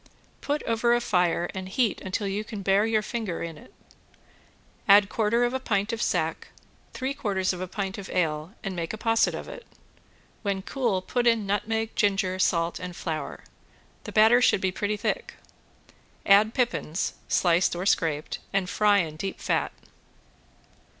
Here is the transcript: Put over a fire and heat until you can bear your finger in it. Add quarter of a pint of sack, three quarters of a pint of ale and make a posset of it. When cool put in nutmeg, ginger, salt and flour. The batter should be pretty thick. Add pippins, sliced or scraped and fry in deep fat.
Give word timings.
Put 0.41 0.63
over 0.63 0.95
a 0.95 0.99
fire 0.99 1.47
and 1.53 1.69
heat 1.69 2.01
until 2.01 2.25
you 2.27 2.43
can 2.43 2.63
bear 2.63 2.87
your 2.87 3.03
finger 3.03 3.43
in 3.43 3.55
it. 3.55 3.71
Add 4.87 5.09
quarter 5.09 5.43
of 5.43 5.53
a 5.53 5.59
pint 5.59 5.93
of 5.93 6.01
sack, 6.01 6.47
three 6.91 7.13
quarters 7.13 7.53
of 7.53 7.61
a 7.61 7.67
pint 7.67 7.99
of 7.99 8.09
ale 8.09 8.55
and 8.63 8.75
make 8.75 8.93
a 8.93 8.97
posset 8.97 9.35
of 9.35 9.47
it. 9.47 9.63
When 10.41 10.63
cool 10.63 11.03
put 11.03 11.27
in 11.27 11.45
nutmeg, 11.45 11.95
ginger, 11.95 12.39
salt 12.39 12.79
and 12.79 12.95
flour. 12.95 13.43
The 14.05 14.11
batter 14.11 14.41
should 14.41 14.59
be 14.59 14.71
pretty 14.71 14.97
thick. 14.97 15.35
Add 16.25 16.55
pippins, 16.55 17.13
sliced 17.27 17.75
or 17.75 17.85
scraped 17.85 18.39
and 18.51 18.67
fry 18.67 18.97
in 19.01 19.17
deep 19.17 19.39
fat. 19.39 19.71